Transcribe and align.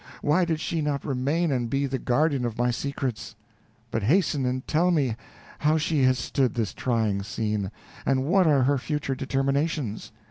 Why 0.23 0.45
did 0.45 0.59
she 0.59 0.81
not 0.81 1.05
remain 1.05 1.51
and 1.51 1.69
be 1.69 1.85
the 1.85 1.99
guardian 1.99 2.43
of 2.43 2.57
my 2.57 2.71
secrets? 2.71 3.35
But 3.91 4.01
hasten 4.01 4.47
and 4.47 4.65
tell 4.67 4.89
me 4.89 5.15
how 5.59 5.77
she 5.77 6.01
has 6.05 6.17
stood 6.17 6.55
this 6.55 6.73
trying 6.73 7.21
scene, 7.21 7.69
and 8.03 8.25
what 8.25 8.47
are 8.47 8.63
her 8.63 8.79
future 8.79 9.13
determinations." 9.13 10.11